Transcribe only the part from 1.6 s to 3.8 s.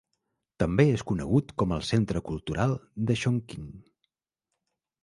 com el centre cultural de Chongqing.